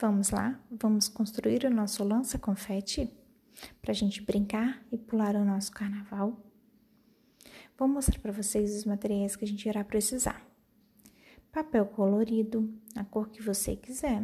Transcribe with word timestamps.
Vamos 0.00 0.30
lá? 0.30 0.56
Vamos 0.70 1.08
construir 1.08 1.64
o 1.64 1.70
nosso 1.70 2.04
lança-confete 2.04 3.12
para 3.82 3.90
a 3.90 3.94
gente 3.94 4.22
brincar 4.22 4.80
e 4.92 4.96
pular 4.96 5.34
o 5.34 5.44
nosso 5.44 5.72
carnaval? 5.72 6.40
Vou 7.76 7.88
mostrar 7.88 8.20
para 8.20 8.30
vocês 8.30 8.76
os 8.76 8.84
materiais 8.84 9.34
que 9.34 9.44
a 9.44 9.48
gente 9.48 9.68
irá 9.68 9.82
precisar. 9.82 10.46
Papel 11.50 11.84
colorido, 11.86 12.72
a 12.94 13.04
cor 13.04 13.28
que 13.28 13.42
você 13.42 13.74
quiser. 13.74 14.22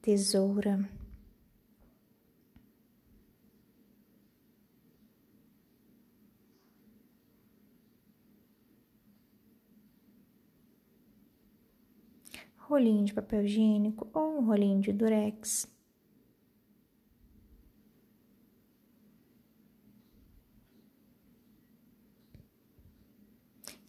Tesoura. 0.00 0.88
Rolinho 12.66 13.04
de 13.04 13.14
papel 13.14 13.44
higiênico 13.44 14.08
ou 14.12 14.38
um 14.38 14.44
rolinho 14.44 14.80
de 14.80 14.92
durex. 14.92 15.72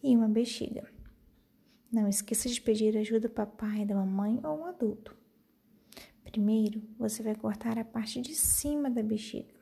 E 0.00 0.16
uma 0.16 0.28
bexiga. 0.28 0.88
Não 1.90 2.08
esqueça 2.08 2.48
de 2.48 2.60
pedir 2.60 2.96
ajuda 2.96 3.28
do 3.28 3.34
papai, 3.34 3.84
da 3.84 3.96
mamãe 3.96 4.40
ou 4.44 4.60
um 4.60 4.64
adulto. 4.66 5.16
Primeiro, 6.22 6.80
você 6.96 7.20
vai 7.22 7.34
cortar 7.34 7.76
a 7.78 7.84
parte 7.84 8.20
de 8.20 8.34
cima 8.34 8.88
da 8.88 9.02
bexiga. 9.02 9.57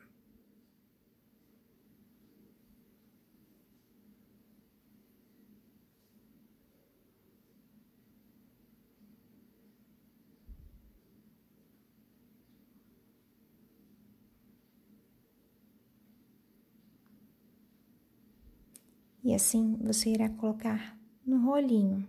E 19.27 19.35
assim 19.35 19.77
você 19.80 20.10
irá 20.10 20.29
colocar 20.29 20.96
no 21.27 21.45
rolinho. 21.45 22.07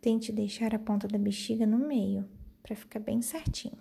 Tente 0.00 0.32
deixar 0.32 0.74
a 0.74 0.78
ponta 0.78 1.06
da 1.06 1.16
bexiga 1.16 1.64
no 1.64 1.78
meio, 1.78 2.28
para 2.64 2.74
ficar 2.74 2.98
bem 2.98 3.22
certinho. 3.22 3.78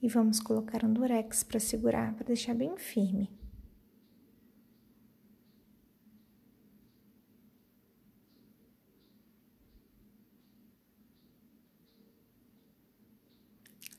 E 0.00 0.08
vamos 0.08 0.40
colocar 0.40 0.82
um 0.82 0.94
durex 0.94 1.42
para 1.42 1.60
segurar, 1.60 2.14
para 2.14 2.24
deixar 2.24 2.54
bem 2.54 2.74
firme. 2.78 3.30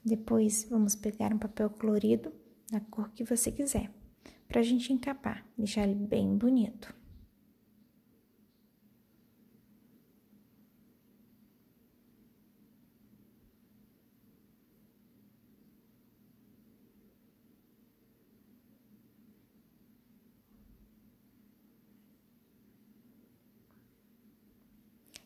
Depois, 0.08 0.66
vamos 0.69 0.95
pegar 0.95 1.33
um 1.33 1.38
papel 1.38 1.69
colorido 1.69 2.31
da 2.72 2.80
cor 2.80 3.11
que 3.11 3.25
você 3.25 3.52
quiser, 3.52 3.91
para 4.47 4.61
a 4.61 4.63
gente 4.63 4.94
encapar, 4.94 5.45
deixar 5.58 5.86
ele 5.86 5.95
bem 5.95 6.38
bonito. 6.38 6.95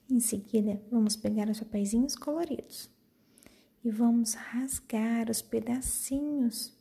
Em 0.09 0.19
seguida, 0.19 0.81
vamos 0.89 1.15
pegar 1.15 1.47
os 1.49 1.59
papeizinhos 1.59 2.15
coloridos 2.15 2.89
e 3.83 3.89
vamos 3.89 4.33
rasgar 4.33 5.29
os 5.29 5.41
pedacinhos. 5.41 6.73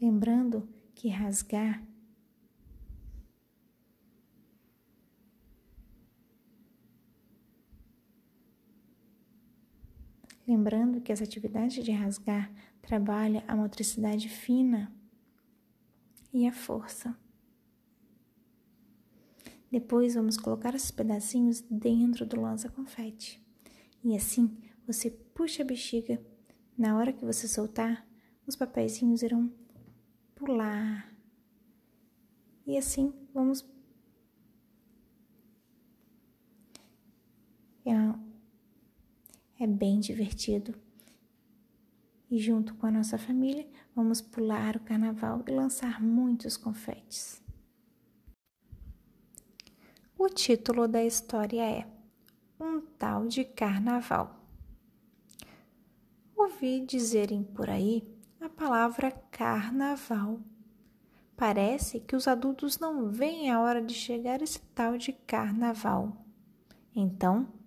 Lembrando 0.00 0.66
que 0.94 1.08
rasgar 1.08 1.82
Lembrando 10.50 11.00
que 11.00 11.12
essa 11.12 11.22
atividade 11.22 11.80
de 11.80 11.92
rasgar 11.92 12.52
trabalha 12.82 13.44
a 13.46 13.54
motricidade 13.54 14.28
fina 14.28 14.92
e 16.32 16.44
a 16.44 16.52
força. 16.52 17.16
Depois 19.70 20.16
vamos 20.16 20.36
colocar 20.36 20.74
esses 20.74 20.90
pedacinhos 20.90 21.60
dentro 21.70 22.26
do 22.26 22.40
lança-confete. 22.40 23.40
E 24.02 24.16
assim 24.16 24.58
você 24.84 25.08
puxa 25.08 25.62
a 25.62 25.66
bexiga. 25.66 26.20
Na 26.76 26.96
hora 26.98 27.12
que 27.12 27.24
você 27.24 27.46
soltar, 27.46 28.04
os 28.44 28.56
papeizinhos 28.56 29.22
irão 29.22 29.52
pular. 30.34 31.14
E 32.66 32.76
assim 32.76 33.14
vamos. 33.32 33.64
É 37.86 38.29
é 39.60 39.66
bem 39.66 40.00
divertido. 40.00 40.74
E 42.30 42.38
junto 42.38 42.74
com 42.74 42.86
a 42.86 42.90
nossa 42.90 43.18
família, 43.18 43.68
vamos 43.94 44.22
pular 44.22 44.76
o 44.76 44.80
carnaval 44.80 45.44
e 45.46 45.50
lançar 45.50 46.02
muitos 46.02 46.56
confetes. 46.56 47.42
O 50.16 50.28
título 50.28 50.88
da 50.88 51.04
história 51.04 51.62
é 51.62 51.86
Um 52.58 52.80
Tal 52.80 53.26
de 53.26 53.44
Carnaval. 53.44 54.40
Ouvi 56.34 56.80
dizerem 56.80 57.42
por 57.42 57.68
aí 57.68 58.02
a 58.40 58.48
palavra 58.48 59.10
carnaval. 59.30 60.40
Parece 61.36 62.00
que 62.00 62.16
os 62.16 62.26
adultos 62.26 62.78
não 62.78 63.10
veem 63.10 63.50
a 63.50 63.60
hora 63.60 63.82
de 63.82 63.94
chegar 63.94 64.40
esse 64.40 64.60
tal 64.74 64.96
de 64.96 65.12
carnaval. 65.12 66.24
Então, 66.94 67.59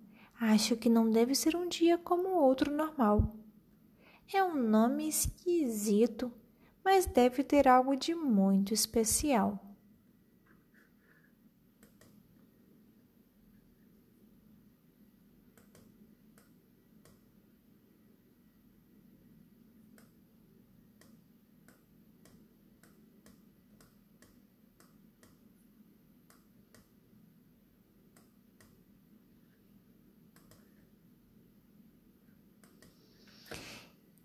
Acho 0.45 0.75
que 0.75 0.89
não 0.89 1.09
deve 1.09 1.33
ser 1.33 1.55
um 1.55 1.69
dia 1.69 1.97
como 1.97 2.35
outro 2.35 2.69
normal. 2.69 3.33
É 4.31 4.43
um 4.43 4.53
nome 4.53 5.07
esquisito, 5.07 6.29
mas 6.83 7.05
deve 7.05 7.45
ter 7.45 7.65
algo 7.65 7.95
de 7.95 8.13
muito 8.13 8.73
especial. 8.73 9.72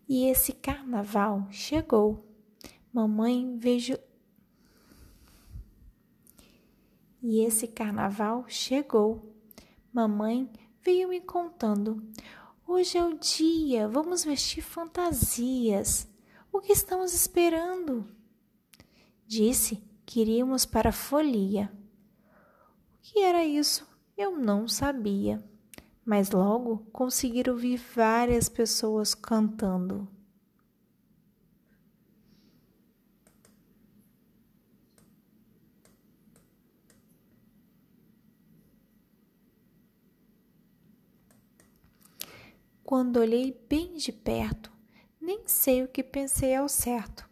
E 0.08 0.24
esse 0.24 0.54
carnaval 0.54 1.46
chegou. 1.50 2.24
Mamãe 2.91 3.58
vejo. 3.58 3.98
E 7.22 7.41
esse 7.44 7.68
carnaval 7.68 8.47
chegou. 8.48 9.36
Mamãe 9.92 10.50
veio 10.83 11.10
me 11.10 11.21
contando. 11.21 12.03
Hoje 12.66 12.97
é 12.97 13.04
o 13.04 13.18
dia, 13.18 13.86
vamos 13.86 14.24
vestir 14.24 14.62
fantasias. 14.62 16.09
O 16.50 16.59
que 16.59 16.72
estamos 16.72 17.12
esperando? 17.12 18.06
Disse 19.27 19.77
que 20.06 20.22
iríamos 20.22 20.65
para 20.65 20.88
a 20.88 20.92
folia. 20.92 21.71
O 22.94 22.98
que 23.03 23.21
era 23.21 23.44
isso? 23.44 23.86
Eu 24.16 24.38
não 24.38 24.66
sabia 24.66 25.44
mas 26.09 26.31
logo 26.31 26.87
conseguiram 26.91 27.53
ouvir 27.53 27.77
várias 27.77 28.49
pessoas 28.49 29.15
cantando. 29.15 30.09
Quando 42.83 43.19
olhei 43.19 43.55
bem 43.69 43.93
de 43.97 44.10
perto, 44.10 44.72
nem 45.21 45.43
sei 45.45 45.83
o 45.83 45.89
que 45.89 46.03
pensei 46.03 46.55
ao 46.55 46.71
certo. 46.71 47.28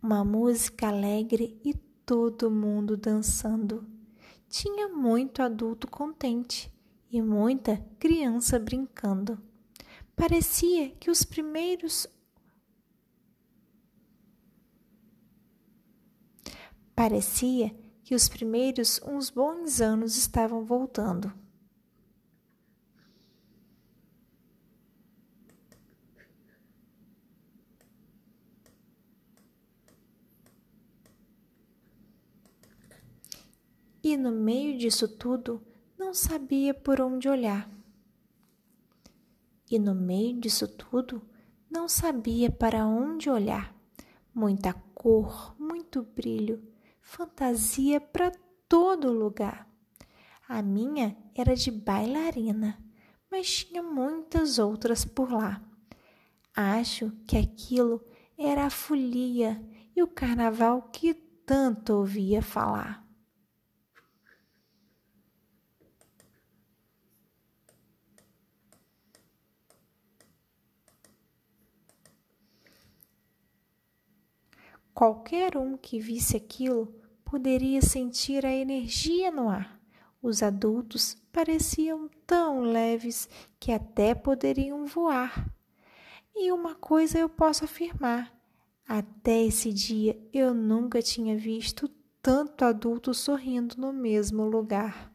Uma 0.00 0.24
música 0.24 0.86
alegre 0.86 1.60
e 1.64 1.74
todo 2.06 2.48
mundo 2.48 2.96
dançando. 2.96 3.84
Tinha 4.48 4.86
muito 4.86 5.42
adulto 5.42 5.88
contente 5.88 6.72
e 7.14 7.22
muita 7.22 7.76
criança 8.00 8.58
brincando. 8.58 9.40
Parecia 10.16 10.90
que 10.96 11.08
os 11.08 11.22
primeiros 11.22 12.08
Parecia 16.92 17.72
que 18.02 18.16
os 18.16 18.28
primeiros 18.28 19.00
uns 19.02 19.30
bons 19.30 19.80
anos 19.80 20.16
estavam 20.16 20.64
voltando. 20.64 21.32
E 34.02 34.16
no 34.16 34.32
meio 34.32 34.76
disso 34.76 35.08
tudo, 35.08 35.64
não 36.04 36.12
sabia 36.12 36.74
por 36.74 37.00
onde 37.00 37.30
olhar. 37.30 37.66
E 39.70 39.78
no 39.78 39.94
meio 39.94 40.38
disso 40.38 40.68
tudo, 40.68 41.22
não 41.70 41.88
sabia 41.88 42.50
para 42.50 42.86
onde 42.86 43.30
olhar. 43.30 43.74
Muita 44.34 44.74
cor, 44.94 45.56
muito 45.58 46.02
brilho, 46.02 46.62
fantasia 47.00 48.02
para 48.02 48.30
todo 48.68 49.10
lugar. 49.10 49.66
A 50.46 50.60
minha 50.60 51.16
era 51.34 51.56
de 51.56 51.70
bailarina, 51.70 52.78
mas 53.30 53.64
tinha 53.64 53.82
muitas 53.82 54.58
outras 54.58 55.06
por 55.06 55.32
lá. 55.32 55.62
Acho 56.54 57.10
que 57.26 57.38
aquilo 57.38 58.04
era 58.36 58.66
a 58.66 58.70
folia 58.70 59.58
e 59.96 60.02
o 60.02 60.06
carnaval 60.06 60.82
que 60.92 61.14
tanto 61.14 61.94
ouvia 61.94 62.42
falar. 62.42 63.03
Qualquer 74.94 75.56
um 75.56 75.76
que 75.76 75.98
visse 75.98 76.36
aquilo 76.36 76.94
poderia 77.24 77.82
sentir 77.82 78.46
a 78.46 78.52
energia 78.52 79.28
no 79.30 79.48
ar. 79.48 79.80
Os 80.22 80.42
adultos 80.42 81.16
pareciam 81.32 82.08
tão 82.24 82.60
leves 82.60 83.28
que 83.58 83.72
até 83.72 84.14
poderiam 84.14 84.86
voar. 84.86 85.52
E 86.34 86.52
uma 86.52 86.74
coisa 86.74 87.18
eu 87.18 87.28
posso 87.28 87.64
afirmar: 87.64 88.32
até 88.86 89.42
esse 89.42 89.72
dia 89.72 90.16
eu 90.32 90.54
nunca 90.54 91.02
tinha 91.02 91.36
visto 91.36 91.88
tanto 92.22 92.64
adulto 92.64 93.12
sorrindo 93.12 93.74
no 93.76 93.92
mesmo 93.92 94.46
lugar. 94.46 95.13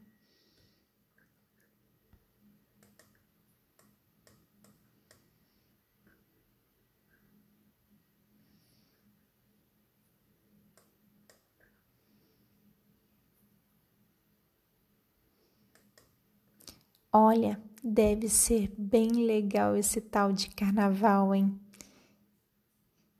Olha, 17.12 17.60
deve 17.82 18.28
ser 18.28 18.72
bem 18.78 19.26
legal 19.26 19.76
esse 19.76 20.00
tal 20.00 20.32
de 20.32 20.48
carnaval, 20.50 21.34
hein? 21.34 21.60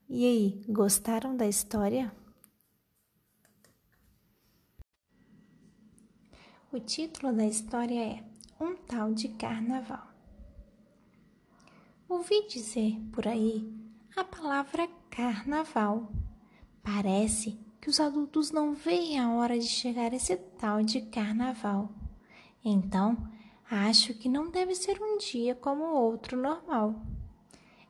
E 0.09 0.25
aí, 0.25 0.63
gostaram 0.69 1.37
da 1.37 1.49
história? 1.49 2.15
O 6.73 6.79
título 6.79 7.33
da 7.33 7.45
história 7.45 8.01
é 8.01 8.25
Um 8.61 8.77
Tal 8.77 9.13
de 9.13 9.29
Carnaval. 9.31 10.07
Ouvi 12.09 12.47
dizer 12.47 12.97
por 13.11 13.27
aí 13.27 13.73
a 14.17 14.23
palavra 14.23 14.89
carnaval. 15.11 16.13
Parece 16.81 17.59
que 17.81 17.91
os 17.91 17.99
adultos 17.99 18.53
não 18.53 18.73
veem 18.73 19.19
a 19.19 19.31
hora 19.31 19.59
de 19.59 19.67
chegar 19.67 20.13
esse 20.13 20.37
tal 20.37 20.81
de 20.81 21.01
carnaval. 21.03 21.93
Então, 22.65 23.30
Acho 23.73 24.13
que 24.15 24.29
não 24.29 24.51
deve 24.51 24.75
ser 24.75 25.01
um 25.01 25.17
dia 25.17 25.55
como 25.55 25.85
outro 25.95 26.37
normal. 26.37 27.01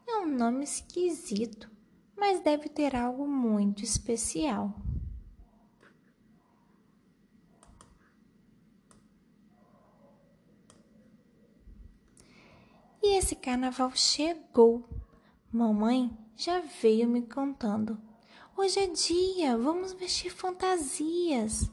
É 0.06 0.19
um 0.19 0.27
nome 0.27 0.62
esquisito, 0.62 1.71
mas 2.15 2.41
deve 2.41 2.69
ter 2.69 2.94
algo 2.94 3.27
muito 3.27 3.82
especial. 3.82 4.75
E 13.03 13.17
esse 13.17 13.35
carnaval 13.35 13.93
chegou. 13.94 14.87
Mamãe 15.50 16.15
já 16.37 16.61
veio 16.61 17.09
me 17.09 17.23
contando. 17.23 17.99
Hoje 18.55 18.81
é 18.81 18.87
dia, 18.87 19.56
vamos 19.56 19.94
vestir 19.94 20.31
fantasias. 20.31 21.71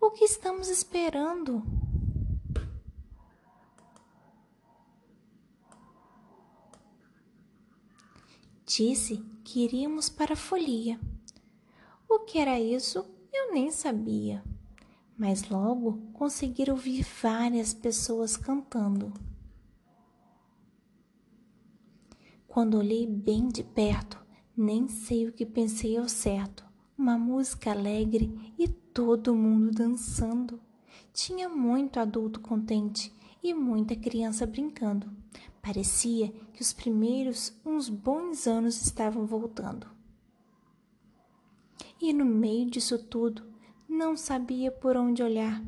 O 0.00 0.10
que 0.10 0.24
estamos 0.24 0.68
esperando? 0.68 1.62
Disse 8.68 9.24
que 9.42 9.64
iríamos 9.64 10.10
para 10.10 10.34
a 10.34 10.36
folia. 10.36 11.00
O 12.06 12.18
que 12.18 12.38
era 12.38 12.60
isso 12.60 13.02
eu 13.32 13.50
nem 13.54 13.70
sabia, 13.70 14.44
mas 15.16 15.48
logo 15.48 16.02
consegui 16.12 16.70
ouvir 16.70 17.02
várias 17.22 17.72
pessoas 17.72 18.36
cantando. 18.36 19.10
Quando 22.46 22.76
olhei 22.76 23.06
bem 23.06 23.48
de 23.48 23.64
perto, 23.64 24.22
nem 24.54 24.86
sei 24.86 25.26
o 25.26 25.32
que 25.32 25.46
pensei 25.46 25.96
ao 25.96 26.06
certo. 26.06 26.62
Uma 26.96 27.16
música 27.16 27.70
alegre 27.70 28.52
e 28.58 28.68
todo 28.68 29.34
mundo 29.34 29.70
dançando. 29.70 30.60
Tinha 31.10 31.48
muito 31.48 31.98
adulto 31.98 32.38
contente 32.38 33.14
e 33.42 33.54
muita 33.54 33.94
criança 33.94 34.46
brincando. 34.46 35.10
Parecia 35.62 36.32
que 36.52 36.62
os 36.62 36.72
primeiros 36.72 37.52
uns 37.64 37.88
bons 37.88 38.46
anos 38.46 38.80
estavam 38.80 39.26
voltando. 39.26 39.86
E 42.00 42.12
no 42.12 42.24
meio 42.24 42.70
disso 42.70 42.98
tudo, 42.98 43.42
não 43.88 44.16
sabia 44.16 44.70
por 44.70 44.96
onde 44.96 45.22
olhar. 45.22 45.62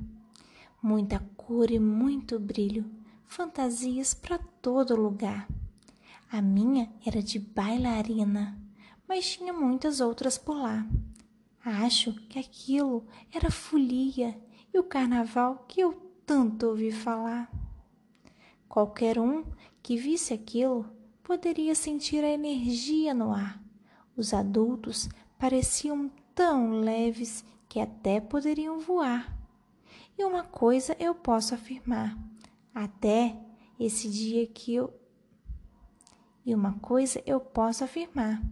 Muita 0.83 1.19
cor 1.37 1.71
e 1.71 1.79
muito 1.79 2.39
brilho, 2.39 2.89
fantasias 3.27 4.15
para 4.15 4.39
todo 4.39 5.01
lugar. 5.01 5.49
A 6.31 6.41
minha 6.41 6.91
era 7.05 7.23
de 7.23 7.39
bailarina, 7.39 8.57
mas 9.09 9.33
tinha 9.33 9.53
muitas 9.53 10.01
outras 10.01 10.39
por 10.39 10.57
lá. 10.57 10.87
Acho 11.65 12.15
que 12.29 12.39
aquilo 12.39 13.05
era 13.33 13.51
folia 13.51 14.41
e 14.73 14.79
o 14.79 14.85
carnaval 14.85 15.65
que 15.69 15.81
eu 15.81 16.10
tanto 16.27 16.67
ouvi 16.67 16.93
falar. 16.93 17.51
Qualquer 18.69 19.19
um 19.19 19.45
que 19.83 19.97
visse 19.97 20.33
aquilo 20.33 20.89
poderia 21.23 21.75
sentir 21.75 22.25
a 22.25 22.31
energia 22.31 23.13
no 23.15 23.33
ar. 23.33 23.63
Os 24.17 24.35
adultos 24.35 25.09
pareciam 25.39 26.11
tão 26.35 26.81
leves 26.81 27.45
que 27.69 27.81
até 27.81 28.21
poderiam 28.21 28.79
voar. 28.79 29.37
E 30.19 30.25
uma 30.25 30.43
coisa 30.43 30.97
eu 30.99 31.15
posso 31.15 31.55
afirmar: 31.55 32.19
até 32.75 33.37
esse 33.79 34.09
dia 34.09 34.47
que 34.47 34.75
eu. 34.75 34.93
E 36.45 36.55
uma 36.55 36.75
coisa 36.81 37.23
eu 37.25 37.41
posso 37.41 37.85
afirmar: 37.85 38.43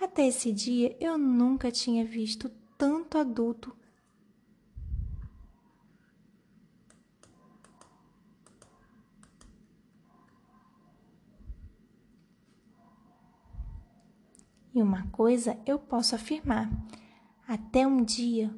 até 0.00 0.26
esse 0.26 0.52
dia 0.52 0.96
eu 1.00 1.18
nunca 1.18 1.72
tinha 1.72 2.04
visto 2.04 2.50
tanto 2.78 3.18
adulto 3.18 3.76
E 14.76 14.82
uma 14.82 15.06
coisa 15.06 15.58
eu 15.64 15.78
posso 15.78 16.14
afirmar: 16.14 16.70
até 17.48 17.86
um 17.86 18.04
dia, 18.04 18.54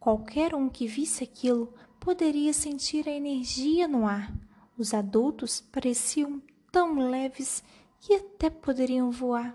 qualquer 0.00 0.56
um 0.56 0.68
que 0.68 0.88
visse 0.88 1.22
aquilo 1.22 1.72
poderia 2.00 2.52
sentir 2.52 3.08
a 3.08 3.12
energia 3.12 3.86
no 3.86 4.08
ar. 4.08 4.34
Os 4.76 4.92
adultos 4.92 5.60
pareciam 5.60 6.42
tão 6.72 7.08
leves 7.08 7.62
que 8.00 8.14
até 8.14 8.50
poderiam 8.50 9.12
voar. 9.12 9.54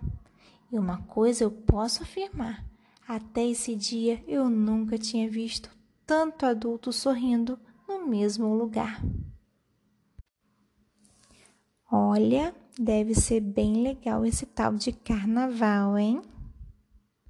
E 0.72 0.80
uma 0.80 1.02
coisa 1.02 1.44
eu 1.44 1.52
posso 1.52 2.02
afirmar: 2.02 2.66
até 3.06 3.46
esse 3.46 3.76
dia 3.76 4.24
eu 4.26 4.50
nunca 4.50 4.98
tinha 4.98 5.30
visto 5.30 5.70
tanto 6.06 6.46
adulto 6.46 6.94
sorrindo 6.94 7.60
no 7.86 8.08
mesmo 8.08 8.56
lugar. 8.56 9.04
Olha, 11.92 12.56
deve 12.80 13.14
ser 13.14 13.42
bem 13.42 13.84
legal 13.84 14.26
esse 14.26 14.46
tal 14.46 14.74
de 14.74 14.94
carnaval, 14.94 15.98
hein? 15.98 16.22